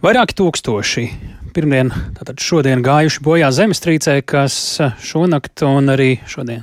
Vairāki 0.00 0.32
tūkstoši 0.38 1.02
pirmdien, 1.52 1.90
tātad 2.16 2.40
šodien 2.40 2.80
gājuši 2.80 3.20
bojā 3.20 3.50
zemestrīcē, 3.52 4.14
kas 4.24 4.54
šonakt 5.04 5.60
un 5.66 5.92
arī 5.92 6.14
šodien 6.24 6.62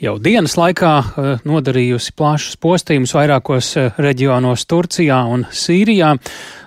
jau 0.00 0.14
dienas 0.18 0.56
laikā 0.58 0.92
eh, 1.00 1.30
nodarījusi 1.46 2.14
plašus 2.18 2.58
postījumus 2.62 3.14
vairākos 3.14 3.70
eh, 3.78 3.96
reģionos 4.00 4.66
Turcijā 4.70 5.20
un 5.30 5.46
Sīrijā. 5.54 6.14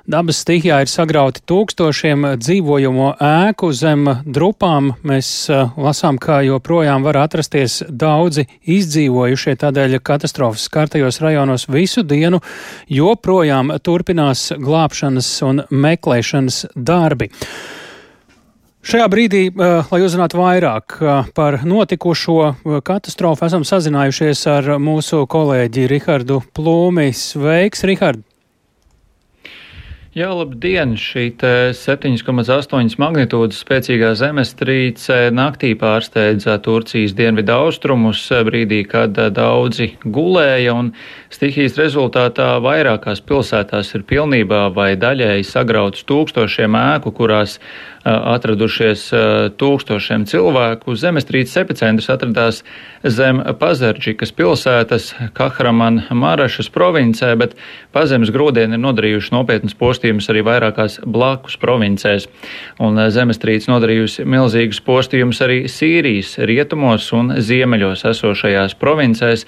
Dabas 0.08 0.40
stihijā 0.46 0.78
ir 0.86 0.88
sagrauti 0.88 1.42
tūkstošiem 1.52 2.24
dzīvojamo 2.40 3.10
ēku 3.28 3.74
zem 3.76 4.06
drupām. 4.24 4.94
Mēs 5.04 5.32
lasām, 5.76 6.16
ka 6.16 6.40
joprojām 6.48 7.04
var 7.04 7.20
atrasties 7.26 7.82
daudzi 7.90 8.46
izdzīvojušie, 8.64 9.58
tādēļ 9.60 9.98
katastrofas 10.00 10.70
skartajos 10.70 11.20
rajonos 11.26 11.68
visu 11.68 12.06
dienu 12.08 12.40
joprojām 12.88 13.76
turpinās 13.84 14.54
glābšanas 14.56 15.34
un 15.50 15.66
meklēšanas 15.68 16.64
darbi. 16.76 17.28
Šajā 18.88 19.04
brīdī, 19.12 19.40
uh, 19.52 19.84
lai 19.92 19.98
uzzinātu 20.00 20.38
vairāk 20.40 20.94
uh, 21.02 21.28
par 21.36 21.58
notikušo 21.68 22.54
katastrofu, 22.88 23.44
esam 23.50 23.66
sazinājušies 23.68 24.46
ar 24.48 24.70
mūsu 24.80 25.26
kolēģi 25.28 25.90
Rihardu 25.92 26.40
Plūmi. 26.56 27.10
Sveiks, 27.12 27.84
Rihard! 27.84 28.24
Jā, 30.18 30.32
labdien! 30.34 30.96
Šī 30.98 31.28
7,8 31.78 32.96
magnitūdas 32.98 33.60
spēcīgā 33.62 34.16
zemestrīce 34.18 35.28
naktī 35.30 35.76
pārsteidza 35.78 36.56
Turcijas 36.66 37.14
dienvidu 37.14 37.54
austrumus 37.54 38.24
brīdī, 38.48 38.80
kad 38.90 39.14
daudzi 39.14 39.92
gulēja, 40.02 40.74
un 40.74 40.90
stihijas 41.30 41.78
rezultātā 41.78 42.56
vairākās 42.66 43.22
pilsētās 43.30 43.94
ir 43.94 44.08
pilnībā 44.10 44.64
vai 44.74 44.96
daļēji 44.98 45.46
sagrauts 45.52 46.08
tūkstošiem 46.10 46.80
ēku, 46.82 47.14
kurās 47.20 47.60
atradušies 48.08 49.04
tūkstošiem 49.60 50.26
cilvēku. 50.32 50.96
Zemestrīces 50.98 51.60
epicentrs 51.62 52.10
atradās 52.14 52.64
zem 53.04 53.44
Pazardžikas 53.60 54.32
pilsētas 54.34 55.12
Kahraman 55.38 56.06
Marašas 56.10 56.72
provincē, 56.74 57.34
bet 57.38 57.58
pazemes 57.94 58.32
grūdieni 58.34 58.80
ir 58.80 58.84
nodarījuši 58.86 59.36
nopietnas 59.36 59.76
postījumus 60.08 60.30
arī 60.32 60.44
vairākās 60.46 61.00
blakus 61.06 61.58
provincēs. 61.60 62.28
Un 62.80 62.96
zemestrīce 63.12 63.68
nodarījusi 63.72 64.26
milzīgus 64.26 64.80
postījumus 64.86 65.42
arī 65.44 65.68
Sīrijas 65.68 66.38
rietumos 66.48 67.12
un 67.14 67.36
ziemeļos 67.42 68.06
esošajās 68.08 68.78
provincēs. 68.80 69.46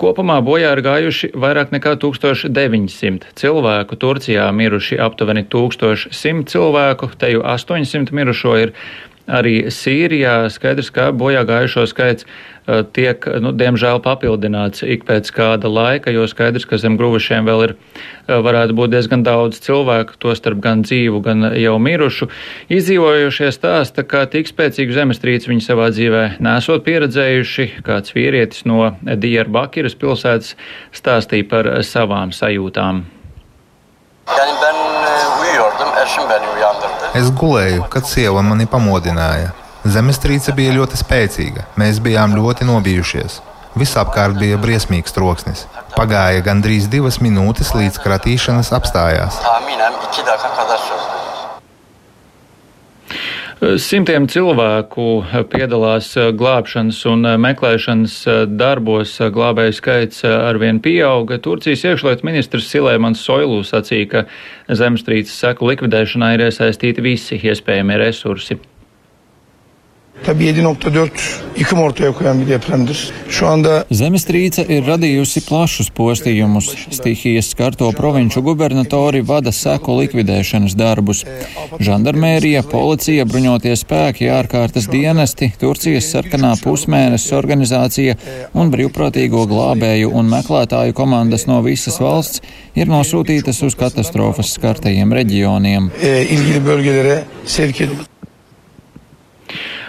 Kopumā 0.00 0.40
bojā 0.42 0.72
ir 0.74 0.82
gājuši 0.82 1.32
vairāk 1.34 1.70
nekā 1.74 1.96
1900 2.02 3.34
cilvēku, 3.38 3.96
Turcijā 3.96 4.50
miruši 4.52 4.98
aptuveni 4.98 5.46
1100 5.46 6.46
cilvēku, 6.50 7.10
teju 7.18 7.44
8 7.44 7.76
800 7.76 8.12
mirušo 8.12 8.56
ir 8.58 8.72
arī 9.26 9.66
Sīrijā. 9.72 10.46
Skaidrs, 10.52 10.90
ka 10.94 11.10
bojā 11.16 11.42
gājušo 11.46 11.86
skaits 11.90 12.26
uh, 12.26 12.82
tiek, 12.96 13.26
nu, 13.42 13.52
diemžēl, 13.56 14.00
papildināts 14.04 14.84
ik 14.86 15.06
pēc 15.08 15.30
kāda 15.34 15.70
laika, 15.70 16.12
jo 16.14 16.26
skaidrs, 16.30 16.66
ka 16.68 16.78
zem 16.80 16.98
grūvušiem 17.00 17.48
vēl 17.48 17.64
ir, 17.66 17.74
uh, 17.76 18.38
varētu 18.46 18.76
būt 18.78 18.94
diezgan 18.94 19.24
daudz 19.26 19.60
cilvēku, 19.64 20.18
tostarp 20.22 20.62
gan 20.64 20.84
dzīvu, 20.86 21.20
gan 21.26 21.50
jau 21.58 21.76
mirušu. 21.82 22.30
Izdzīvojušie 22.72 23.50
stāsta, 23.54 24.06
ka 24.06 24.24
tik 24.30 24.50
spēcīgu 24.50 24.96
zemestrīci 24.96 25.50
viņi 25.52 25.66
savā 25.66 25.90
dzīvē 25.94 26.24
nesot 26.44 26.86
pieredzējuši. 26.86 27.68
Kāds 27.86 28.14
vīrietis 28.16 28.66
no 28.68 28.94
Diyarbakiras 29.02 29.98
pilsētas 29.98 30.54
stāstīja 30.94 31.50
par 31.50 31.72
savām 31.86 32.34
sajūtām. 32.34 33.04
Yani 34.26 34.54
ben 34.62 34.74
uyuyordum, 35.40 35.88
eşim 36.02 36.22
beni 36.30 36.46
uyandırdı. 36.56 36.85
Es 37.14 37.30
gulēju, 37.30 37.84
kad 37.92 38.06
sieva 38.08 38.42
mani 38.42 38.66
pamodināja. 38.66 39.52
Zemestrīce 39.86 40.54
bija 40.56 40.72
ļoti 40.74 40.98
spēcīga, 40.98 41.66
mēs 41.78 42.00
bijām 42.02 42.34
ļoti 42.34 42.66
nobijušies. 42.66 43.40
Visapkārt 43.76 44.38
bija 44.40 44.56
briesmīgs 44.58 45.12
troksnis. 45.14 45.66
Pagāja 45.94 46.40
gandrīz 46.46 46.88
divas 46.90 47.20
minūtes, 47.20 47.74
līdz 47.76 48.00
kratīšanas 48.02 48.72
apstājās. 48.74 49.38
Kadar 50.56 50.78
sürdü. 50.80 50.95
Simtiem 53.66 54.28
cilvēku 54.30 55.24
piedalās 55.50 56.12
glābšanas 56.38 57.00
un 57.10 57.26
meklēšanas 57.42 58.14
darbos. 58.54 59.16
Glābēju 59.34 59.74
skaits 59.74 60.22
arvien 60.28 60.78
pieauga. 60.84 61.40
Turcijas 61.42 61.82
iekšlietu 61.88 62.28
ministrs 62.28 62.70
Silēmans 62.70 63.24
Soilū 63.26 63.64
sacīja, 63.66 64.06
ka 64.12 64.24
zemestrīces 64.70 65.34
seku 65.42 65.72
likvidēšanā 65.72 66.34
ir 66.36 66.46
iesaistīti 66.46 67.02
visi 67.08 67.40
iespējamie 67.42 67.98
resursi. 68.04 68.60
Tabii 70.26 70.44
7.4 70.44 71.08
yıkım 71.58 71.78
ortaya 71.78 72.12
koyan 72.12 72.40
bir 72.40 72.48
depremdir. 72.48 73.10
Şu 73.28 73.46
anda 73.46 73.84
Zemestrīce 73.90 74.64
ir 74.66 74.82
radījusi 74.82 75.44
plašus 75.46 75.86
postījumus. 75.94 76.72
Stihijas 76.90 77.52
skarto 77.54 77.92
provinču 77.92 78.42
gubernatori 78.42 79.22
vada 79.28 79.52
seku 79.52 79.94
likvidēšanas 80.00 80.74
darbus. 80.74 81.22
Žandarmērija, 81.78 82.64
policija, 82.66 83.26
bruņotie 83.30 83.76
spēki, 83.78 84.26
ārkārtas 84.34 84.90
dienesti, 84.90 85.52
Turcijas 85.60 86.10
sarkanā 86.10 86.56
pusmēnesis 86.64 87.30
organizācija 87.38 88.18
un 88.58 88.74
brīvprātīgo 88.74 89.44
glābēju 89.46 90.10
un 90.10 90.34
meklētāju 90.34 90.98
komandas 90.98 91.46
no 91.46 91.60
visas 91.62 92.00
valsts 92.02 92.42
ir 92.74 92.90
nosūtītas 92.90 93.62
uz 93.62 93.78
katastrofas 93.78 94.56
skartajiem 94.58 95.14
reģioniem. 95.20 95.88
e, 96.02 97.22
sevk 97.46 97.86
edildi. 97.86 98.15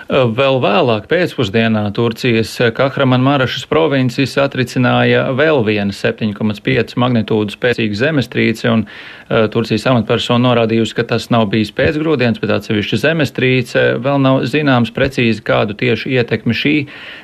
Vēl 0.07 0.61
vēlāk 0.63 1.09
pēcpusdienā 1.11 1.81
Turcijas 1.91 2.53
Kahramanmarašas 2.77 3.65
provinces 3.67 4.37
atricināja 4.39 5.25
vēl 5.35 5.65
viena 5.67 5.91
7,5 5.91 6.93
magnitūdu 6.95 7.51
spēcīga 7.51 7.97
zemestrīce, 7.99 8.69
un 8.71 8.85
uh, 8.87 9.49
Turcijas 9.51 9.83
amatpersona 9.91 10.39
norādījusi, 10.45 10.95
ka 10.95 11.03
tas 11.09 11.27
nav 11.27 11.49
bijis 11.51 11.73
pēcgrūdienis, 11.75 12.39
bet 12.39 12.53
atsevišķa 12.55 12.99
zemestrīce. 13.01 13.83
Vēl 14.05 14.21
nav 14.23 14.45
zināms 14.47 14.93
precīzi, 14.95 15.43
kādu 15.43 15.75
tieši 15.75 16.13
ietekmi 16.15 16.55
šī 16.55 16.73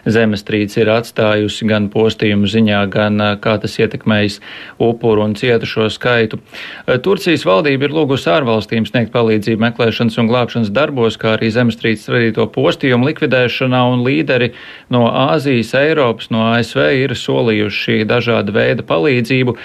zemestrīce 0.03 0.83
ir 0.83 0.91
atstājusi 0.91 1.69
gan 1.71 1.87
postījumu 1.93 2.51
ziņā, 2.51 2.83
gan 2.91 3.15
uh, 3.23 3.37
kā 3.39 3.55
tas 3.63 3.79
ietekmējis 3.79 4.41
upuru 4.83 5.23
un 5.29 5.37
cietušo 5.39 5.87
skaitu. 5.87 6.41
Uh, 6.83 6.99
Turcijas 6.99 7.47
valdība 7.47 7.87
ir 7.87 7.95
lūgusi 7.95 8.27
ārvalstīm 8.35 8.91
sniegt 8.91 9.15
palīdzību 9.15 9.69
meklēšanas 9.69 10.19
un 10.19 10.35
glābšanas 10.35 10.75
darbos, 10.75 11.15
kā 11.15 11.37
arī 11.37 11.55
zemestrīces 11.55 12.11
radīto 12.11 12.51
postījumu 12.51 12.72
postījumu 12.73 13.05
likvidēšanā, 13.11 13.81
un 13.93 14.03
līderi 14.05 14.51
no 14.93 15.05
Āzijas, 15.07 15.73
Eiropas, 15.77 16.31
no 16.33 16.49
ASV 16.53 16.89
ir 17.03 17.13
solījuši 17.17 18.03
dažāda 18.09 18.53
veida 18.53 18.85
palīdzību. 18.87 19.55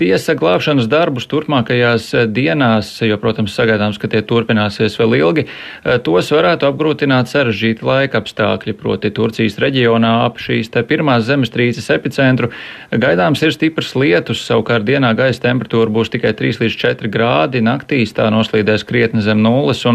Tiesa 0.00 0.34
glābšanas 0.34 0.88
darbus 0.90 1.28
turpmākajās 1.30 2.08
dienās, 2.32 2.90
jo, 3.06 3.18
protams, 3.20 3.54
sagaidāms, 3.54 4.00
ka 4.00 4.10
tie 4.10 4.22
turpināsies 4.26 4.96
vēl 4.98 5.18
ilgi, 5.20 5.46
tos 6.06 6.32
varētu 6.34 6.66
apgrūtināt 6.70 7.30
sarežģīti 7.30 7.86
laika 7.86 8.22
apstākļi, 8.24 8.74
proti 8.80 9.12
Turcijas 9.14 9.60
reģionā 9.62 10.16
ap 10.24 10.40
šīs 10.42 10.72
te 10.74 10.82
pirmās 10.86 11.28
zemestrīces 11.28 11.90
epicentru. 11.94 12.50
Gaidāms 12.90 13.44
ir 13.46 13.54
stiprs 13.54 13.94
lietus, 13.94 14.42
savukārt 14.48 14.88
dienā 14.88 15.12
gaisa 15.18 15.46
temperatūra 15.46 15.92
būs 15.92 16.10
tikai 16.16 16.34
3 16.34 16.64
līdz 16.64 16.82
4 16.82 17.14
grādi, 17.14 17.62
naktīs 17.62 18.16
tā 18.16 18.30
noslīdēs 18.32 18.86
krietni 18.88 19.22
zem 19.22 19.44
nulles. 19.44 19.86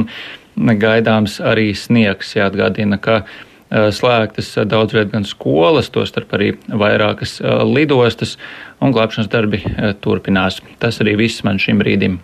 Gaidāms 0.55 1.39
arī 1.43 1.73
sniegs. 1.75 2.35
Jāatgādina, 2.37 2.99
ka 3.01 3.23
slēgtas 3.69 4.53
daudz 4.69 4.95
viet 4.95 5.11
gan 5.11 5.25
skolas, 5.27 5.89
tostarp 5.91 6.31
arī 6.37 6.53
vairākas 6.69 7.39
lidostas, 7.67 8.37
un 8.79 8.93
glābšanas 8.95 9.31
darbi 9.31 9.61
turpinās. 10.05 10.61
Tas 10.79 11.01
arī 11.03 11.17
viss 11.25 11.43
man 11.43 11.59
šim 11.59 11.81
brīdim. 11.81 12.19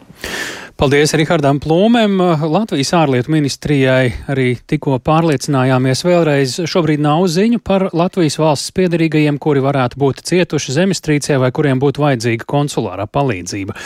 Paldies 0.81 1.11
Rihardam 1.13 1.59
Plūmēm. 1.61 2.15
Latvijas 2.49 2.89
ārlietu 2.97 3.29
ministrijai 3.29 4.15
arī 4.33 4.55
tikko 4.65 4.95
pārliecinājāmies 5.05 5.99
vēlreiz. 6.01 6.55
Šobrīd 6.65 7.03
nav 7.05 7.27
ziņu 7.29 7.59
par 7.61 7.85
Latvijas 7.93 8.39
valsts 8.41 8.73
piedarīgajiem, 8.79 9.37
kuri 9.37 9.61
varētu 9.61 9.99
būt 10.01 10.23
cietuši 10.25 10.73
zemestrīcē 10.79 11.37
vai 11.43 11.51
kuriem 11.53 11.77
būtu 11.83 12.01
vajadzīga 12.01 12.47
konsulārā 12.49 13.05
palīdzība. 13.05 13.77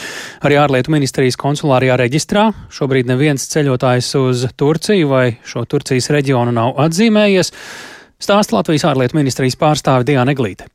Arī 0.48 0.56
ārlietu 0.62 0.94
ministrijas 0.96 1.36
konsulārajā 1.42 2.00
reģistrā 2.00 2.46
šobrīd 2.80 3.12
neviens 3.12 3.44
ceļotājs 3.52 4.14
uz 4.22 4.46
Turciju 4.56 5.12
vai 5.12 5.26
šo 5.44 5.66
Turcijas 5.68 6.08
reģionu 6.16 6.56
nav 6.56 6.80
atzīmējies. 6.86 7.52
Stāsta 8.24 8.56
Latvijas 8.56 8.88
ārlietu 8.88 9.20
ministrijas 9.20 9.60
pārstāve 9.60 10.08
Diana 10.08 10.32
Eglīte. 10.32 10.72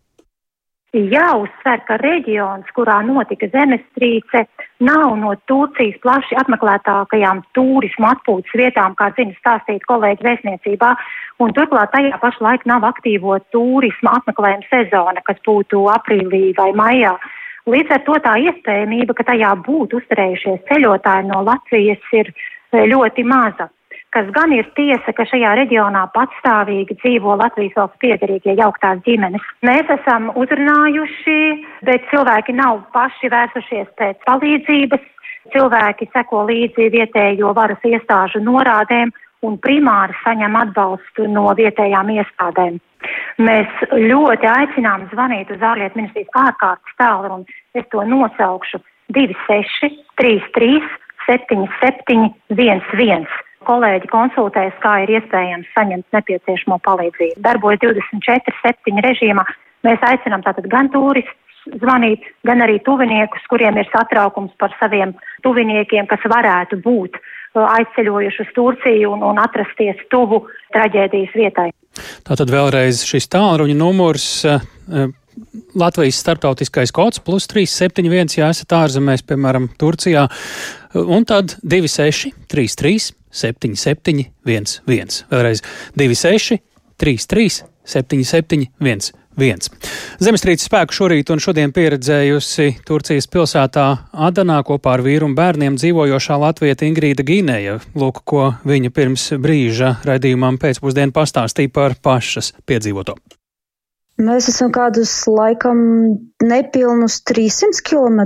Jāuzsver, 0.90 1.84
ka 1.86 2.00
reģions, 2.02 2.66
kurā 2.74 2.96
notika 3.06 3.46
zemestrīce, 3.52 4.42
nav 4.82 5.12
no 5.20 5.36
Turcijas 5.46 6.00
plaši 6.02 6.34
apmeklētākajām 6.42 7.44
turismu 7.54 8.08
atpūtas 8.10 8.56
vietām, 8.58 8.96
kā 8.98 9.12
zina 9.14 9.36
stāstīt 9.38 9.86
kolēģi 9.86 10.26
vēstniecībā, 10.26 10.90
un 11.38 11.54
turklāt 11.54 11.94
tajā 11.94 12.18
pašlaik 12.18 12.66
nav 12.66 12.88
aktīvo 12.90 13.38
turismu 13.54 14.10
apmeklējuma 14.16 14.66
sezona, 14.66 15.22
kas 15.22 15.38
būtu 15.46 15.86
aprīlī 15.94 16.56
vai 16.58 16.72
maijā. 16.74 17.14
Līdz 17.70 17.94
ar 17.94 18.02
to 18.08 18.18
tā 18.26 18.34
iespējamība, 18.50 19.14
ka 19.14 19.30
tajā 19.30 19.54
būtu 19.62 20.02
uzturējušies 20.02 20.64
ceļotāji 20.72 21.30
no 21.30 21.44
Latvijas, 21.46 22.02
ir 22.18 22.32
e, 22.34 22.82
ļoti 22.90 23.22
maza. 23.30 23.70
Kas 24.10 24.26
gan 24.34 24.50
ir 24.50 24.66
tiesa, 24.74 25.12
ka 25.14 25.22
šajā 25.30 25.52
reģionā 25.60 26.00
patstāvīgi 26.16 26.96
dzīvo 26.98 27.36
Latvijas 27.38 27.76
valsts 27.78 28.00
piedarīgie 28.02 28.56
jauktās 28.58 28.98
ģimenes. 29.06 29.44
Mēs 29.62 29.90
esam 29.94 30.32
uzrunājuši, 30.34 31.36
bet 31.86 32.08
cilvēki 32.10 32.56
nav 32.58 32.80
paši 32.96 33.30
vērsušies 33.30 33.92
pēc 34.00 34.24
palīdzības. 34.26 35.04
Cilvēki 35.54 36.08
seko 36.10 36.42
līdzi 36.48 36.88
vietējo 36.90 37.52
varas 37.54 37.86
iestāžu 37.86 38.42
norādēm 38.42 39.12
un 39.46 39.58
primāri 39.62 40.16
saņem 40.24 40.58
atbalstu 40.58 41.28
no 41.30 41.46
vietējām 41.60 42.10
iestādēm. 42.16 42.80
Mēs 43.40 43.84
ļoti 43.94 44.50
aicinām 44.50 45.06
zvanīt 45.12 45.52
uz 45.54 45.62
ārlietu 45.64 46.00
ministrijas 46.00 46.34
ārkārtas 46.42 46.98
tālruni, 46.98 47.46
es 47.78 47.86
to 47.94 48.02
nosaukšu 48.10 48.82
26 49.14 50.02
33 50.18 50.82
77 51.28 52.34
11. 52.58 53.40
Kolēģi 53.68 54.08
konsultēs, 54.08 54.76
kā 54.80 55.02
ir 55.04 55.12
iespējams 55.18 55.68
saņemt 55.74 56.16
nepieciešamo 56.16 56.78
palīdzību. 56.86 57.42
Darbojas 57.44 57.82
24 57.82 58.56
7 58.62 59.04
režīmā. 59.04 59.44
Mēs 59.84 60.00
aicinām 60.08 60.44
tātad 60.44 60.68
gan 60.72 60.88
turistus 60.92 61.36
zvanīt, 61.80 62.24
gan 62.48 62.64
arī 62.64 62.78
tuviniekus, 62.84 63.44
kuriem 63.52 63.76
ir 63.80 63.88
satraukums 63.92 64.54
par 64.60 64.72
saviem 64.80 65.12
tuviniekiem, 65.44 66.08
kas 66.08 66.24
varētu 66.32 66.80
būt 66.84 67.18
uh, 67.20 67.66
aizceļojuši 67.76 68.44
uz 68.46 68.50
Turciju 68.56 69.12
un, 69.14 69.24
un 69.28 69.40
atrasties 69.42 70.00
tuvu 70.12 70.46
traģēdijas 70.74 71.36
vietai. 71.36 71.68
Tātad 72.26 72.52
vēlreiz 72.52 73.04
šis 73.04 73.28
tālruņa 73.32 73.76
numurs. 73.76 74.28
Uh, 74.48 75.10
Latvijas 75.78 76.18
starptautiskais 76.20 76.90
kods 76.92 77.20
plus 77.24 77.46
371, 77.48 78.34
ja 78.40 78.50
esat 78.52 78.74
ārzemēs, 78.76 79.22
piemēram, 79.24 79.70
Turcijā, 79.80 80.26
un 80.98 81.24
tad 81.28 81.54
26, 81.62 82.34
33, 82.50 83.12
77, 83.30 84.26
11. 84.46 85.24
Vēlreiz 85.30 85.64
26, 85.98 86.60
33, 87.00 87.64
77, 87.84 88.70
11 88.80 89.20
viens. 89.38 89.70
Zemestrīces 90.20 90.68
spēku 90.68 90.96
šorīt 90.96 91.32
un 91.32 91.42
šodien 91.42 91.72
pieredzējusi 91.74 92.82
Turcijas 92.86 93.28
pilsētā 93.30 93.86
Adanā 94.28 94.60
kopā 94.66 94.98
ar 94.98 95.04
vīru 95.06 95.30
un 95.30 95.36
bērniem 95.38 95.78
dzīvojošā 95.80 96.38
latvieta 96.44 96.88
Ingrīda 96.88 97.26
Ginēja. 97.26 97.80
Lūk, 97.98 98.22
ko 98.24 98.52
viņa 98.68 98.94
pirms 98.94 99.30
brīža 99.40 99.96
raidījumam 100.06 100.60
pēcpusdienu 100.60 101.16
pastāstīja 101.16 101.74
par 101.74 101.98
pašas 102.02 102.54
piedzīvoto. 102.68 103.18
Mēs 104.20 104.50
esam 104.52 104.68
kādus 104.74 105.12
laikam 105.30 105.78
nepilnus 106.40 107.20
300 107.28 107.80
km. 107.84 108.20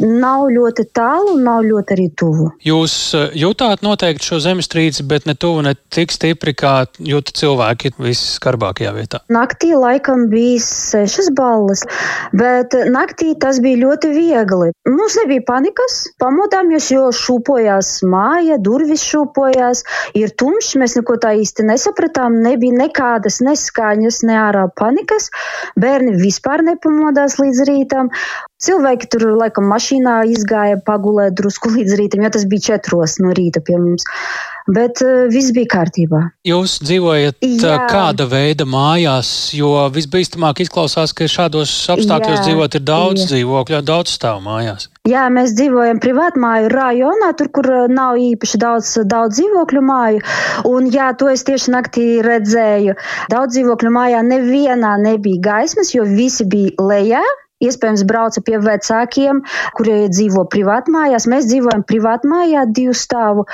Nav 0.00 0.48
ļoti 0.52 0.86
tālu, 0.96 1.36
nav 1.40 1.62
ļoti 1.64 1.96
arī 1.96 2.06
tuvu. 2.18 2.48
Jūs 2.64 2.94
eh, 3.16 3.36
jūtāt 3.42 3.84
noteikti 3.84 4.30
šo 4.30 4.40
zemestrīci, 4.44 5.04
bet 5.08 5.28
ne 5.28 5.36
tuvu, 5.38 5.62
ne 5.64 5.74
tik 5.92 6.12
stipri, 6.12 6.54
kā 6.56 6.74
jūta 6.98 7.34
cilvēki 7.40 7.94
visskarbākajā 8.00 8.92
vietā. 8.96 9.22
Naktī 9.32 9.72
laikam 9.76 10.26
bija 10.32 10.60
6 10.60 11.32
balles, 11.36 11.84
bet 12.36 12.76
naktī 12.92 13.32
tas 13.40 13.60
bija 13.64 13.82
ļoti 13.84 14.12
viegli. 14.16 14.72
Mums 14.88 15.18
nebija 15.22 15.44
panikas, 15.48 16.02
pamodāmies, 16.20 16.90
jo 16.92 17.08
šūpojās 17.16 18.00
māja, 18.08 18.60
durvis 18.60 19.04
šūpojās, 19.08 19.84
ir 20.20 20.32
tumšs, 20.36 20.76
mēs 20.80 20.96
neko 21.00 21.16
tā 21.22 21.34
īsti 21.40 21.68
nesapratām, 21.68 22.40
nebija 22.44 22.76
nekādas 22.84 23.40
neskaņas, 23.44 24.22
ne 24.28 24.40
ārā 24.40 24.68
panikas. 24.76 25.29
Bērni 25.80 26.16
vispār 26.20 26.64
nepamodās 26.66 27.38
līdz 27.40 27.64
rītam. 27.68 28.10
Cilvēki 28.60 29.08
tur 29.12 29.24
laikam 29.40 29.68
mašīnā 29.70 30.20
izgāja 30.34 30.80
pagulēt 30.84 31.36
drusku 31.38 31.72
līdz 31.76 31.96
rītam, 32.00 32.24
jo 32.26 32.32
tas 32.36 32.46
bija 32.50 32.72
četros 32.72 33.18
no 33.24 33.34
rīta 33.36 33.62
pie 33.64 33.78
mums. 33.80 34.06
Bet 34.70 35.00
uh, 35.02 35.24
viss 35.32 35.54
bija 35.56 35.70
kārtībā. 35.72 36.20
Jūs 36.46 36.78
dzīvojat 36.84 37.40
Jā. 37.42 37.78
kāda 37.90 38.26
veida 38.30 38.66
mājās, 38.68 39.30
jo 39.56 39.72
visbīstamāk 39.94 40.62
izklausās, 40.66 41.14
ka 41.16 41.26
šādos 41.30 41.72
apstākļos 41.96 42.36
Jā. 42.36 42.44
dzīvot 42.50 42.76
ir 42.78 42.84
daudz 42.86 43.24
Jā. 43.24 43.30
dzīvokļu, 43.32 43.82
daudz 43.88 44.14
stāv 44.20 44.44
mājās. 44.44 44.90
Jā, 45.10 45.26
mēs 45.32 45.54
dzīvojam 45.58 45.98
privātmāju 46.02 46.70
rajonā, 46.70 47.32
tur, 47.38 47.48
kur 47.56 47.66
nav 47.90 48.18
īpaši 48.20 48.60
daudz, 48.62 48.90
daudz 49.10 49.40
dzīvokļu 49.40 49.82
māju. 49.90 50.22
Un, 50.70 50.86
jā, 50.94 51.10
to 51.18 51.30
es 51.32 51.42
tieši 51.48 51.74
naktī 51.74 52.06
redzēju. 52.26 52.94
Daudz 53.32 53.56
dzīvokļu 53.56 53.94
mājā 53.96 54.24
nevienā 54.26 54.96
nebija 55.02 55.42
gaismas, 55.50 55.94
jo 55.96 56.06
visi 56.06 56.46
bija 56.52 56.90
lejā. 56.92 57.24
Iespējams, 57.60 58.06
brauca 58.08 58.40
pie 58.40 58.56
vecākiem, 58.62 59.42
kurie 59.76 59.96
dzīvo 60.08 60.46
privātmājās. 60.48 61.26
Mēs 61.28 61.48
dzīvojam 61.50 61.82
privātmājā, 61.84 62.64
divu 62.72 62.94
stāvu. 62.96 63.44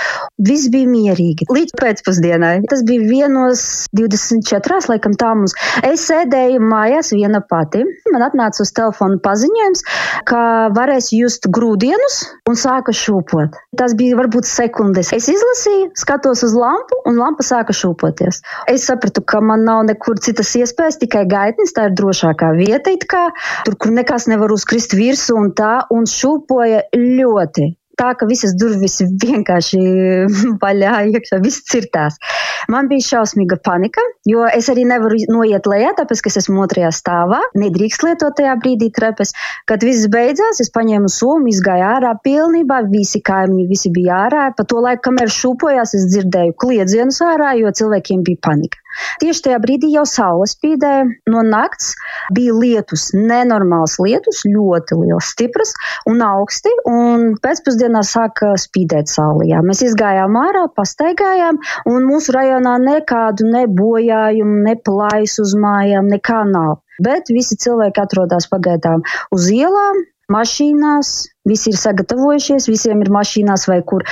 Viss 0.47 0.71
bija 0.71 0.87
mierīgi. 0.87 1.49
Līdz 1.51 1.75
pēcpusdienai. 1.81 2.61
Tas 2.71 2.85
bija 2.87 3.03
vienos 3.03 3.65
24. 3.99 4.79
laikam 4.93 5.17
tā 5.19 5.33
mums. 5.35 5.57
Es 5.83 6.07
sēdēju 6.07 6.63
mājās 6.63 7.11
viena 7.17 7.41
pati. 7.43 7.83
Man 8.13 8.23
atnāca 8.29 8.63
uz 8.63 8.71
telefona 8.77 9.19
paziņojums, 9.25 9.83
ka 10.31 10.43
varēs 10.77 11.11
just 11.17 11.51
grūdienus 11.51 12.21
un 12.47 12.59
sāka 12.59 12.95
šūpot. 12.95 13.59
Tas 13.77 13.97
bija 13.99 14.21
varbūt 14.21 14.47
sekundes. 14.47 15.11
Es 15.17 15.27
izlasīju, 15.33 15.91
skatos 15.99 16.45
uz 16.47 16.55
lampu 16.55 17.01
un 17.11 17.19
lampa 17.19 17.43
sāka 17.47 17.75
šūpoties. 17.75 18.39
Es 18.71 18.87
sapratu, 18.87 19.25
ka 19.27 19.43
man 19.43 19.67
nav 19.67 19.83
nekur 19.91 20.23
citas 20.23 20.55
iespējas, 20.55 21.01
tikai 21.03 21.27
gaitnis. 21.27 21.75
Tā 21.75 21.91
ir 21.91 21.99
drošākā 21.99 22.55
vieta, 22.55 22.95
kā, 23.11 23.27
tur, 23.67 23.75
kur 23.81 23.96
nekas 23.97 24.29
nevar 24.31 24.53
uzkrist 24.55 24.95
virsū 24.99 25.37
un 25.41 25.51
tā, 25.57 25.75
un 25.95 26.07
šūpoja 26.11 26.87
ļoti. 26.95 27.73
Tā 27.97 28.11
ka 28.21 28.27
visas 28.29 28.53
durvis 28.61 28.99
vienkārši 29.01 29.79
vaļā 30.63 30.97
iekšā, 31.15 31.39
viss 31.41 31.65
cirtās. 31.71 32.19
Man 32.73 32.91
bija 32.91 33.07
šausmīga 33.07 33.57
panika, 33.65 34.03
jo 34.29 34.45
es 34.53 34.69
arī 34.73 34.85
nevaru 34.89 35.23
noiet 35.33 35.69
lejā, 35.71 35.95
tāpēc, 35.97 36.21
ka 36.21 36.33
es 36.33 36.37
esmu 36.43 36.65
otrajā 36.67 36.91
stāvā. 36.93 37.41
Nedrīkst 37.57 38.05
lietot 38.05 38.37
tajā 38.37 38.57
brīdī 38.61 38.91
trepes. 38.93 39.33
Kad 39.71 39.87
viss 39.87 40.11
beidzās, 40.13 40.61
es 40.61 40.73
paņēmu 40.77 41.09
somu, 41.13 41.49
izgāju 41.55 41.89
ārā 41.89 42.13
pilnībā, 42.27 42.83
visi 42.93 43.23
kaimiņi, 43.25 43.69
visi 43.71 43.95
bija 43.97 44.27
ārā. 44.27 44.49
Pa 44.59 44.69
to 44.69 44.83
laiku, 44.85 45.07
kamēr 45.09 45.33
šūpojās, 45.33 45.97
es 45.97 46.11
dzirdēju 46.13 46.59
kliedzienus 46.61 47.23
ārā, 47.25 47.55
jo 47.63 47.73
cilvēkiem 47.81 48.27
bija 48.29 48.45
panika. 48.51 48.83
Tieši 49.23 49.45
tajā 49.47 49.59
brīdī 49.63 49.91
jau 49.95 50.05
saule 50.09 50.47
spīdēja 50.51 51.05
no 51.33 51.43
nakts, 51.47 51.93
bija 52.37 52.55
lietus, 52.57 53.09
nenormāls 53.17 53.99
lietus, 54.03 54.43
ļoti 54.49 54.99
liels, 55.03 55.31
stiprs 55.35 55.75
un 56.11 56.23
augsti, 56.25 56.73
un 56.91 57.29
pēcpusdienā 57.43 58.03
sāka 58.07 58.55
spīdēt 58.61 59.13
saule. 59.13 59.47
Jā. 59.51 59.63
Mēs 59.67 59.85
izgājām 59.87 60.39
ārā, 60.41 60.67
pastaigājām, 60.77 61.61
un 61.91 62.09
mūsu 62.09 62.35
rajonā 62.37 62.77
nekādu 62.83 63.49
nebojājumu, 63.53 64.59
ne 64.67 64.77
plājus 64.89 65.39
uz 65.45 65.57
mājām, 65.61 66.11
nekā 66.13 66.43
nav. 66.51 66.81
Bet 67.03 67.29
visi 67.33 67.59
cilvēki 67.61 68.01
atrodas 68.01 68.49
pagaidām 68.49 69.03
uz 69.37 69.51
ielām, 69.53 70.05
mašīnās, 70.33 71.11
visi 71.47 71.71
ir 71.73 71.79
sagatavojušies, 71.81 72.69
visiem 72.71 73.03
ir 73.05 73.11
mašīnās 73.15 73.67
vai 73.71 73.79
kur 73.87 74.05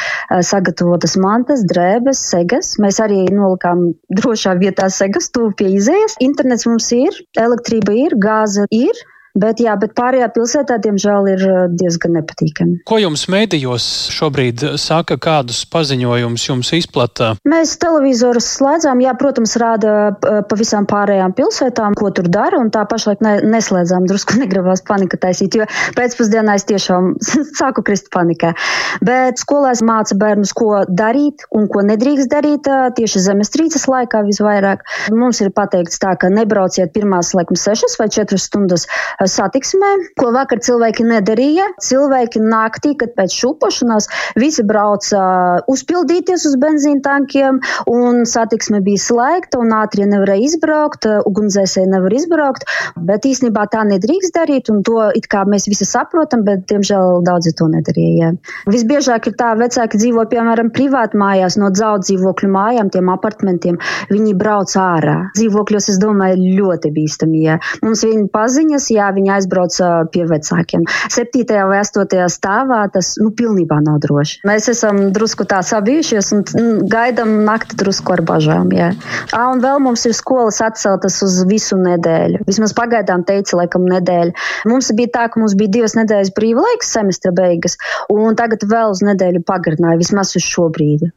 sagatavotas 0.50 1.16
mantas, 1.20 1.64
drēbes, 1.70 2.22
segas. 2.30 2.74
Mēs 2.82 3.00
arī 3.02 3.24
nolikām 3.34 3.88
drošā 4.20 4.54
vietā 4.60 4.90
segas, 4.92 5.30
tuvu 5.34 5.54
pie 5.58 5.72
izējas. 5.78 6.18
Internets 6.24 6.68
mums 6.70 6.90
ir, 6.96 7.18
elektrība 7.46 7.96
ir, 8.06 8.18
gāze 8.28 8.68
ir. 8.70 9.04
Bet, 9.34 9.58
jā, 9.58 9.72
bet 9.74 9.96
pārējā 9.98 10.28
pilsētā, 10.30 10.76
diemžēl, 10.78 11.28
ir 11.32 11.40
uh, 11.42 11.54
diezgan 11.74 12.12
nepatīkami. 12.20 12.76
Ko 12.86 13.00
jums 13.02 13.24
mēdījos 13.32 13.86
šobrīd 14.14 14.62
saka, 14.78 15.16
kādus 15.18 15.64
paziņojumus 15.72 16.44
jums 16.46 16.70
izplata? 16.78 17.32
Mēs 17.50 17.72
televizorus 17.82 18.46
slēdzām, 18.60 19.02
jā, 19.02 19.10
protams, 19.18 19.56
rāda 19.58 19.94
uh, 20.12 20.38
pa 20.46 20.58
visām 20.60 20.86
pārējām 20.86 21.34
pilsētām, 21.34 21.96
ko 21.98 22.12
tur 22.14 22.28
dara, 22.30 22.60
un 22.62 22.70
tā 22.70 22.84
pašlaik 22.86 23.24
ne, 23.26 23.32
neslēdzām, 23.56 24.06
drusku 24.06 24.38
negribās 24.44 24.84
panika 24.86 25.18
taisīt, 25.26 25.58
jo 25.58 25.66
pēcpusdienā 25.98 26.54
es 26.60 26.68
tiešām 26.70 27.16
sāku 27.58 27.82
krist 27.90 28.12
panikā. 28.14 28.54
Bet 29.02 29.42
skolās 29.42 29.82
māca 29.82 30.14
bērnus, 30.14 30.54
ko 30.54 30.84
darīt 30.86 31.42
un 31.50 31.66
ko 31.66 31.82
nedrīkst 31.82 32.30
darīt 32.30 32.70
tieši 32.70 33.24
zemestrīces 33.26 33.90
laikā 33.90 34.22
visvairāk. 34.30 34.86
Mums 35.10 35.42
ir 35.42 35.50
pateikts 35.58 35.98
tā, 35.98 36.14
ka 36.14 36.30
nebrauciet 36.30 36.94
pirmās, 36.94 37.34
laikam, 37.34 37.58
sešas 37.58 37.98
vai 37.98 38.06
četras 38.14 38.46
stundas 38.46 38.86
satiksmē, 39.30 39.90
ko 40.20 40.30
vakar 40.34 40.60
cilvēki 40.64 41.06
nedarīja. 41.08 41.70
Cilvēki 41.82 42.42
naktī, 42.44 42.94
kad 42.98 43.14
pēc 43.18 43.34
šūpošanās 43.34 44.08
visi 44.40 44.64
brauca 44.66 45.24
uzpildīties 45.70 46.46
uz 46.50 46.56
benzīna 46.60 47.02
tankiem, 47.04 47.60
un 47.90 48.24
satiksme 48.28 48.80
bija 48.84 49.02
slēgta, 49.02 49.60
un 49.62 49.74
ātrie 49.76 50.06
nevarēja 50.10 50.48
izbraukt, 50.50 51.08
ugunsdzēsēji 51.28 51.90
nevar 51.92 52.14
izbraukt. 52.16 52.68
Bet 52.96 53.28
īstenībā 53.28 53.66
tā 53.72 53.84
nedrīkst 53.88 54.34
darīt, 54.36 54.70
un 54.72 54.82
to 54.86 55.10
it 55.16 55.28
kā 55.30 55.44
mēs 55.48 55.68
visi 55.70 55.86
saprotam, 55.88 56.44
bet 56.46 56.66
diemžēl 56.70 57.22
daudzi 57.26 57.54
to 57.58 57.68
nedarīja. 57.72 58.34
Visbiežāk 58.70 59.28
ir 59.30 59.36
tā, 59.40 59.52
vecāki 59.58 60.00
dzīvo 60.00 60.26
piemēram 60.30 60.70
privāti 60.74 61.18
mājās 61.20 61.58
no 61.60 61.70
dzaudz 61.74 62.10
dzīvokļu 62.10 62.50
mājām, 62.54 62.90
tiem 62.94 63.10
apartamentiem. 63.12 63.78
Viņi 64.12 64.34
brauc 64.38 64.74
ārā. 64.80 65.16
Dzīvokļos, 65.38 65.90
es 65.94 66.00
domāju, 66.02 66.54
ļoti 66.58 66.92
bīstami. 66.94 67.42
Ja. 67.44 67.58
Mums 67.84 68.04
viņa 68.06 68.28
paziņas, 68.34 68.90
jā, 68.94 69.10
viņi 69.16 69.32
aizbrauc 69.36 69.78
pie 70.14 70.24
vecākiem. 70.30 70.84
Septītajā 71.14 71.64
vai 71.70 71.80
astotajā 71.82 72.26
stāvā 72.32 72.82
tas 72.94 73.14
nu, 73.22 73.30
pilnībā 73.36 73.80
nav 73.84 74.00
droši. 74.04 74.42
Mēs 74.48 74.68
esam 74.72 75.00
drusku 75.14 75.46
tā 75.48 75.60
sabijušies 75.66 76.32
un 76.36 76.44
gaidām 76.90 77.36
nakti 77.46 77.78
drusku 77.80 78.16
ar 78.16 78.24
bažām. 78.26 78.72
Jā. 78.74 78.92
À, 79.32 79.46
un 79.52 79.62
vēl 79.64 79.80
mums 79.84 80.04
ir 80.08 80.16
skolas 80.16 80.60
atceltas 80.64 81.20
uz 81.24 81.40
visu 81.50 81.78
nedēļu. 81.80 82.44
Vismaz 82.48 82.74
pagaidām 82.76 83.26
teica, 83.28 83.58
laikam, 83.62 83.88
nedēļa. 83.90 84.36
Mums 84.70 84.92
bija 84.96 85.14
tā, 85.18 85.26
ka 85.32 85.42
mums 85.42 85.56
bija 85.58 85.76
divas 85.78 85.96
nedēļas 85.98 86.34
brīvlaiks, 86.36 86.94
semestra 86.96 87.34
beigas, 87.34 87.78
un 88.12 88.38
tagad 88.38 88.66
vēl 88.70 88.94
uz 88.94 89.04
nedēļu 89.06 89.44
pagarināja, 89.46 90.00
vismaz 90.00 90.34
uz 90.38 90.46
šo 90.46 90.70
brīdi. 90.74 91.12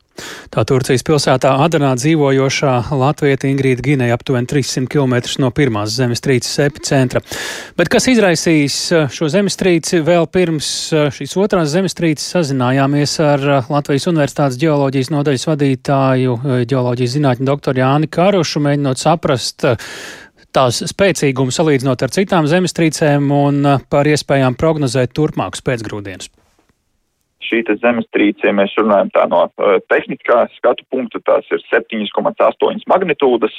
Tā 0.53 0.63
Turcijas 0.67 1.03
pilsētā 1.05 1.51
Adanā 1.63 1.91
dzīvojošā 1.99 2.73
Latvieta 2.97 3.49
Ingrīda 3.49 3.83
Gineja 3.85 4.17
aptuveni 4.17 4.49
300 4.49 4.89
km 4.91 5.15
no 5.43 5.51
pirmās 5.55 5.95
zemestrīces 5.97 6.59
epicentra. 6.65 7.21
Bet 7.77 7.91
kas 7.93 8.09
izraisīs 8.11 8.77
uh, 8.95 9.07
šo 9.13 9.29
zemestrīci? 9.33 10.01
Vēl 10.07 10.29
pirms 10.31 10.69
uh, 10.95 11.09
šīs 11.13 11.35
otrās 11.41 11.73
zemestrīces 11.73 12.31
sazinājāmies 12.37 13.17
ar 13.23 13.45
uh, 13.47 13.73
Latvijas 13.73 14.07
Universitātes 14.11 14.59
ģeoloģijas 14.61 15.11
nodaļas 15.13 15.47
vadītāju, 15.51 16.39
ģeoloģijas 16.69 17.17
zinātņu 17.17 17.51
doktoru 17.51 17.83
Jāni 17.83 18.09
Karušu, 18.11 18.63
mēģinot 18.63 19.01
saprast, 19.01 19.67
tās 20.55 20.81
spēcīgumu 20.89 21.53
salīdzinot 21.53 22.07
ar 22.07 22.15
citām 22.15 22.49
zemestrīcēm 22.49 23.31
un 23.35 23.71
par 23.91 24.09
iespējām 24.09 24.57
prognozēt 24.57 25.13
turpmākus 25.17 25.65
pēcgrūdienus 25.67 26.31
šī 27.47 27.63
zemestrīce, 27.81 28.45
ja 28.47 28.53
mēs 28.55 28.75
runājam 28.79 29.11
tā 29.15 29.25
no 29.31 29.43
uh, 29.47 29.77
tehniskā 29.91 30.43
skatu 30.57 30.85
punkta, 30.93 31.21
tās 31.25 31.47
ir 31.51 31.63
7,8 31.71 32.85
magnitūdas, 32.91 33.55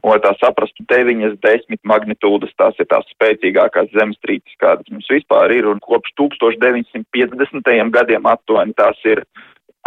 un 0.00 0.12
lai 0.12 0.18
tā 0.24 0.34
saprastu 0.40 0.86
9, 0.90 1.36
10 1.42 1.82
magnitūdas, 1.92 2.54
tās 2.58 2.78
ir 2.82 2.88
tās 2.90 3.08
spēcīgākās 3.16 3.92
zemestrīces, 3.94 4.58
kādas 4.62 4.88
mums 4.92 5.10
vispār 5.12 5.54
ir, 5.54 5.68
un 5.70 5.82
kopš 5.84 6.14
1950. 6.20 7.90
gadiem 7.92 8.28
aptuveni 8.30 8.76
tās 8.78 8.98
ir 9.08 9.24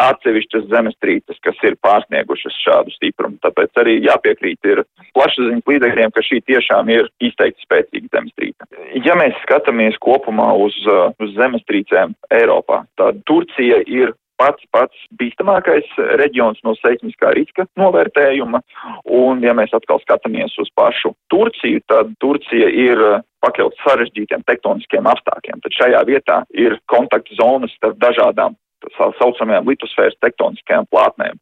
atsevišķas 0.01 0.67
zemestrīces, 0.71 1.39
kas 1.45 1.59
ir 1.67 1.77
pārsniegušas 1.85 2.57
šādu 2.63 2.93
stiprumu. 2.95 3.39
Tāpēc 3.45 3.81
arī 3.81 3.97
jāpiekrīt 4.05 4.69
ir 4.71 4.83
plašsaziņas 5.15 5.71
līdzekļiem, 5.71 6.13
ka 6.15 6.25
šī 6.25 6.41
tiešām 6.51 6.91
ir 6.93 7.09
izteikti 7.23 7.65
spēcīga 7.65 8.11
zemestrīce. 8.17 8.69
Ja 9.05 9.15
mēs 9.19 9.37
skatāmies 9.45 9.97
kopumā 10.03 10.51
uz, 10.59 10.77
uh, 10.89 11.15
uz 11.23 11.33
zemestrīcēm 11.39 12.15
Eiropā, 12.35 12.83
tad 12.99 13.23
Turcija 13.29 13.81
ir 13.87 14.15
pats 14.35 14.65
pats 14.75 15.05
bīstamākais 15.15 15.87
reģions 16.19 16.59
no 16.67 16.73
seismiskā 16.81 17.31
riska 17.37 17.67
novērtējuma. 17.79 18.59
Un, 19.15 19.39
ja 19.45 19.55
mēs 19.55 19.71
atkal 19.77 20.01
skatāmies 20.03 20.57
uz 20.59 20.67
pašu 20.75 21.13
Turciju, 21.31 21.79
tad 21.87 22.11
Turcija 22.19 22.67
ir 22.67 22.99
uh, 22.99 23.23
pakļauts 23.45 23.79
sarežģītiem 23.85 24.43
tektoniskiem 24.49 25.07
apstākļiem. 25.07 25.63
Tad 25.63 25.79
šajā 25.79 26.03
vietā 26.09 26.41
ir 26.57 26.79
kontakta 26.91 27.37
zonas 27.39 27.73
starp 27.77 27.99
dažādām 28.01 28.57
tā 28.95 29.09
saucamajām 29.19 29.69
litosfēras 29.69 30.17
tektoniskajām 30.23 30.89
plātnēm. 30.93 31.39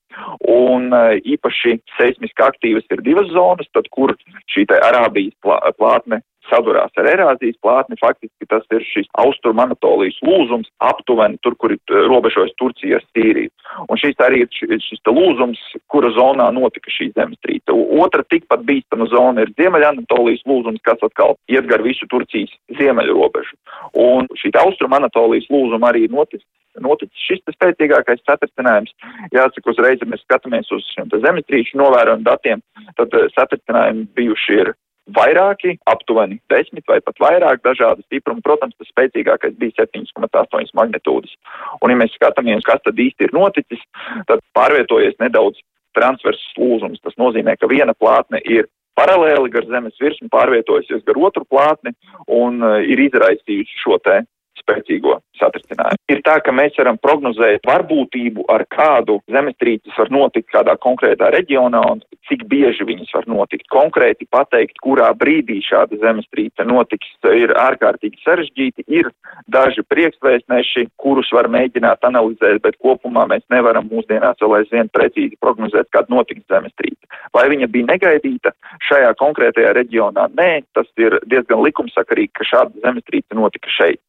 Un 0.50 0.92
e, 0.94 1.04
īpaši 1.36 1.78
seismiski 1.98 2.46
aktīvas 2.46 2.88
ir 2.94 3.04
divas 3.06 3.32
zonas, 3.34 3.70
tad 3.76 3.90
kur 3.94 4.16
šī 4.54 4.68
Arābijas 4.74 5.36
plātne 5.78 6.24
sadurās 6.50 6.92
ar 7.00 7.08
erāzijas 7.08 7.58
plātni, 7.64 7.98
faktiski 8.00 8.48
tas 8.50 8.66
ir 8.76 8.84
šis 8.88 9.08
austrum 9.22 9.62
Anatolijas 9.64 10.18
lūzums 10.26 10.70
aptuveni 10.84 11.40
tur, 11.46 11.56
kur 11.60 11.74
ir 11.76 11.80
e, 11.92 12.04
robežojas 12.10 12.56
Turcija 12.60 13.00
ar 13.00 13.06
Sīriju. 13.12 13.52
Un 13.88 14.00
šis 14.02 14.20
arī 14.24 14.44
ir 14.44 14.82
šis 14.84 15.02
lūzums, 15.08 15.62
kura 15.92 16.12
zonā 16.16 16.50
notika 16.56 16.92
šī 16.94 17.12
zemestrīce. 17.18 17.76
Otra 18.04 18.26
tikpat 18.30 18.66
bīstama 18.68 19.08
zona 19.14 19.46
ir 19.46 19.54
Ziemeļa 19.60 19.94
Anatolijas 19.96 20.44
lūzums, 20.50 20.84
kas 20.86 21.02
atkal 21.06 21.38
iet 21.52 21.70
gar 21.70 21.84
visu 21.86 22.08
Turcijas 22.12 22.52
ziemeļu 22.80 23.16
robežu. 23.20 23.56
Un 24.00 24.30
šī 24.40 24.54
austrum 24.64 24.96
Anatolijas 25.00 25.50
lūzuma 25.54 25.94
arī 25.94 26.10
noticis 26.12 26.48
noticis 26.82 27.26
šis 27.28 27.44
spēcīgākais 27.56 28.24
satricinājums. 28.26 28.94
Jāsaka, 29.34 29.74
uzreiz, 29.74 30.02
ja 30.02 30.10
mēs 30.10 30.24
skatāmies 30.26 30.72
uz 30.74 30.86
šiem 30.94 31.12
zemestrīču 31.14 31.78
novērojumu 31.82 32.26
datiem, 32.28 32.64
tad 32.98 33.14
eh, 33.18 33.30
satricinājumi 33.36 34.08
bijuši 34.18 34.58
ir 34.62 34.74
vairāki, 35.14 35.76
aptuveni 35.90 36.40
desmit 36.52 36.86
vai 36.88 37.00
pat 37.04 37.20
vairāk 37.20 37.64
dažādu 37.66 38.06
stiprumu. 38.08 38.44
Protams, 38.46 38.76
tas 38.80 38.90
spēcīgākais 38.94 39.58
bija 39.60 39.84
7,8 39.84 40.72
magnitūdas. 40.80 41.34
Un, 41.82 41.92
ja 41.92 42.00
mēs 42.00 42.16
skatāmies, 42.16 42.64
kas 42.68 42.82
tad 42.86 43.00
īsti 43.00 43.28
ir 43.28 43.36
noticis, 43.36 43.84
tad 44.30 44.44
pārvietojies 44.56 45.20
nedaudz 45.20 45.60
transverses 45.98 46.56
lūzums. 46.58 47.02
Tas 47.04 47.20
nozīmē, 47.20 47.58
ka 47.60 47.70
viena 47.70 47.94
plātne 47.98 48.40
ir 48.48 48.70
paralēli 48.98 49.52
gar 49.54 49.68
zemes 49.70 49.98
virsmu 50.02 50.30
pārvietojusies 50.34 51.04
gar 51.08 51.20
otru 51.28 51.46
plātni 51.50 51.94
un 52.30 52.62
uh, 52.62 52.80
ir 52.82 53.02
izraisījusi 53.08 53.82
šo 53.82 54.00
te 54.06 54.22
spēcīgo 54.64 55.20
satricinājumu. 55.40 56.00
Ir 56.12 56.22
tā, 56.26 56.38
ka 56.44 56.54
mēs 56.56 56.76
varam 56.80 56.98
prognozēt 57.02 57.66
varbūtību, 57.68 58.46
ar 58.52 58.66
kādu 58.72 59.20
zemestrīces 59.32 59.96
var 60.00 60.12
notikt 60.14 60.52
kādā 60.54 60.76
konkrētā 60.84 61.30
reģionā 61.36 61.82
un 61.92 62.04
cik 62.30 62.46
bieži 62.52 62.86
viņas 62.88 63.12
var 63.18 63.28
notikt. 63.30 63.68
Konkrēti 63.74 64.28
pateikt, 64.32 64.80
kurā 64.84 65.10
brīdī 65.18 65.60
šāda 65.66 66.00
zemestrīce 66.02 66.66
notiks, 66.68 67.10
ir 67.34 67.54
ārkārtīgi 67.60 68.22
sarežģīti. 68.24 68.88
Ir 68.94 69.12
daži 69.52 69.84
priekšvēstneši, 69.92 70.88
kurus 71.02 71.32
var 71.36 71.50
mēģināt 71.52 72.06
analizēt, 72.08 72.62
bet 72.64 72.80
kopumā 72.84 73.26
mēs 73.32 73.46
nevaram 73.54 73.90
mūsdienās 73.92 74.40
vēl 74.42 74.60
aizvien 74.62 74.92
precīzi 74.94 75.40
prognozēt, 75.44 75.90
kad 75.96 76.12
notiks 76.14 76.46
zemestrīce. 76.52 77.04
Vai 77.36 77.48
viņa 77.52 77.70
bija 77.74 77.92
negaidīta 77.92 78.54
šajā 78.90 79.14
konkrētajā 79.20 79.74
reģionā? 79.80 80.30
Nē, 80.38 80.64
tas 80.78 80.90
ir 81.02 81.20
diezgan 81.30 81.64
likumsakarīgi, 81.66 82.34
ka 82.38 82.50
šāda 82.54 82.86
zemestrīce 82.86 83.40
notika 83.40 83.72
šeit. 83.74 84.02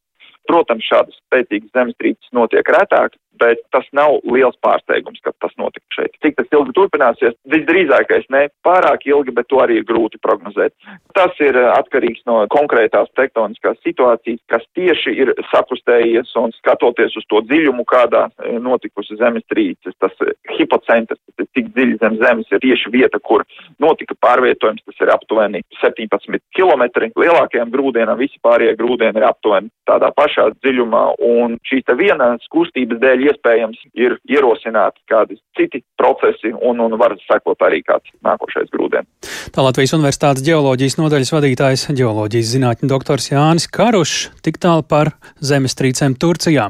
Protams, 0.49 0.85
šādas 0.85 1.17
spēcīgas 1.23 1.73
zemestrīces 1.73 2.33
notiek 2.37 2.67
retāk, 2.75 3.17
bet 3.39 3.61
tas 3.75 3.87
nav 3.95 4.19
liels 4.29 4.57
pārsteigums, 4.63 5.21
ka 5.23 5.33
tas 5.43 5.53
notika 5.61 5.85
šeit. 5.97 6.15
Cik 6.23 6.37
tas 6.39 6.51
ilgi 6.55 6.75
turpināsies? 6.77 7.35
Visdrīzākais 7.51 8.27
ne 8.33 8.45
pārāk 8.65 9.05
ilgi, 9.09 9.33
bet 9.35 9.49
to 9.51 9.61
arī 9.63 9.79
ir 9.81 9.87
grūti 9.87 10.19
prognozēt. 10.23 10.73
Tas 11.15 11.35
ir 11.43 11.57
eh, 11.59 11.69
atkarīgs 11.75 12.25
no 12.29 12.41
konkrētās 12.51 13.11
tektoniskās 13.19 13.79
situācijas, 13.85 14.41
kas 14.51 14.65
tieši 14.77 15.15
ir 15.23 15.33
sakustējies 15.51 16.33
un 16.41 16.53
skatoties 16.59 17.15
uz 17.19 17.27
to 17.31 17.41
dziļumu, 17.45 17.85
kādā 17.89 18.27
eh, 18.29 18.57
notikusi 18.61 19.17
zemestrīces. 19.21 19.95
Tas 20.01 20.15
eh, 20.25 20.35
hipocentrs, 20.57 21.21
tas 21.21 21.45
ir 21.45 21.51
cik 21.55 21.71
dziļi 21.75 21.99
zem 22.03 22.19
zemes, 22.23 22.51
ir 22.51 22.63
tieši 22.65 22.93
vieta, 22.93 23.21
kur 23.23 23.45
notika 23.81 24.17
pārvietojums, 24.21 24.83
tas 24.85 25.05
ir 25.05 25.13
aptuveni 25.13 25.63
17 25.81 26.41
km. 26.55 26.85
Lielākajam 27.15 27.71
grūdienam 27.73 28.19
visi 28.19 28.39
pārējie 28.43 28.75
grūdieni 28.79 29.21
ir 29.21 29.27
aptuveni 29.29 29.71
tādā 29.89 30.11
pašā 30.15 30.49
dziļumā, 30.59 31.03
un 31.25 31.57
šīs 31.67 31.85
te 31.87 31.95
vienas 31.97 32.45
kustības 32.53 32.99
dēļ 33.01 33.24
iespējams 33.25 33.81
ir 33.97 34.17
ierosināti 34.29 35.03
kādi 35.11 35.37
citi 35.57 35.83
procesi 35.99 36.53
un, 36.53 36.81
un 36.83 36.97
var 36.99 37.15
sekot 37.25 37.65
arī 37.65 37.81
kāds 37.85 38.13
nākošais 38.25 38.71
grūdien. 38.73 39.07
Tā 39.55 39.65
Latvijas 39.65 39.95
Universitātes 39.97 40.45
ģeoloģijas 40.45 40.99
nodaļas 40.99 41.33
vadītājs 41.35 41.87
ģeoloģijas 41.95 42.53
zinātņu 42.55 42.91
doktors 42.91 43.29
Jānis 43.31 43.69
Karušs 43.71 44.29
tik 44.45 44.59
tālu 44.63 44.85
par 44.87 45.13
zemestrīcēm 45.43 46.17
Turcijā. 46.21 46.69